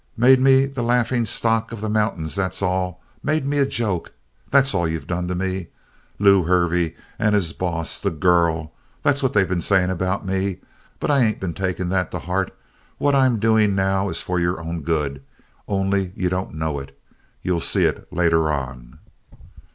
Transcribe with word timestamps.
"Made 0.17 0.39
me 0.39 0.65
the 0.65 0.81
laughing 0.81 1.25
stock 1.25 1.71
of 1.71 1.79
the 1.79 1.87
mountains 1.87 2.33
that's 2.33 2.63
all. 2.63 3.03
Made 3.21 3.45
me 3.45 3.59
a 3.59 3.67
joke 3.67 4.11
that's 4.49 4.73
all 4.73 4.87
you've 4.87 5.05
done 5.05 5.27
to 5.27 5.35
me. 5.35 5.67
'Lew 6.17 6.41
Hervey 6.45 6.95
and 7.19 7.35
his 7.35 7.53
boss 7.53 8.01
the 8.01 8.09
girl.' 8.09 8.73
That's 9.03 9.21
what 9.21 9.33
they 9.33 9.45
been 9.45 9.61
saying 9.61 9.91
about 9.91 10.25
me. 10.25 10.57
But 10.99 11.11
I 11.11 11.21
ain't 11.23 11.39
been 11.39 11.53
taking 11.53 11.89
that 11.89 12.09
to 12.09 12.17
heart. 12.17 12.51
What 12.97 13.13
I'm 13.13 13.37
doing 13.37 13.75
now 13.75 14.09
is 14.09 14.23
for 14.23 14.39
your 14.39 14.59
own 14.59 14.81
good, 14.81 15.21
only 15.67 16.13
you 16.15 16.29
don't 16.29 16.55
know 16.55 16.79
it! 16.79 16.99
You'll 17.43 17.59
see 17.59 17.85
it 17.85 18.11
later 18.11 18.51
on." 18.51 18.97